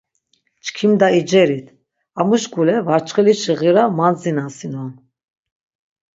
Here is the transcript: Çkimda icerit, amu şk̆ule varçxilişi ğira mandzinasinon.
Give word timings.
Çkimda 0.65 1.07
icerit, 1.19 1.67
amu 2.19 2.37
şk̆ule 2.41 2.75
varçxilişi 2.87 3.53
ğira 3.59 3.83
mandzinasinon. 3.97 4.91